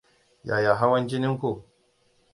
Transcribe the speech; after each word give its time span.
yaya 0.43 0.73
hawan 0.75 1.07
jinin 1.07 1.37
ku? 1.39 1.65